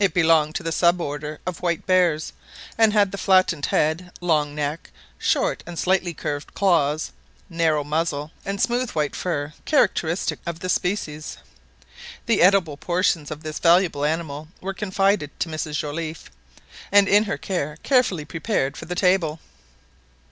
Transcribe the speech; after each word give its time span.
It 0.00 0.12
belonged 0.12 0.56
to 0.56 0.64
the 0.64 0.72
sub 0.72 1.00
order 1.00 1.38
of 1.46 1.60
white 1.62 1.86
bears, 1.86 2.32
and 2.76 2.92
had 2.92 3.12
the 3.12 3.16
flattened 3.16 3.66
head, 3.66 4.10
long 4.20 4.52
neck, 4.52 4.90
short 5.16 5.62
and 5.64 5.78
slightly 5.78 6.12
curved 6.12 6.54
claws, 6.54 7.12
narrow 7.48 7.84
muzzle, 7.84 8.32
and 8.44 8.60
smooth 8.60 8.90
white 8.90 9.14
fur 9.14 9.52
characteristic 9.66 10.40
of 10.44 10.58
the 10.58 10.68
species. 10.68 11.36
The 12.26 12.42
edible 12.42 12.78
portions 12.78 13.30
of 13.30 13.44
this 13.44 13.60
valuable 13.60 14.04
animal 14.04 14.48
were 14.60 14.74
confided 14.74 15.30
to 15.38 15.48
Mrs 15.48 15.74
Joliffe, 15.78 16.32
and 16.90 17.06
by 17.06 17.20
her 17.22 17.36
carefully 17.84 18.24
prepared 18.24 18.76
for 18.76 18.86
the 18.86 18.96
table. 18.96 19.38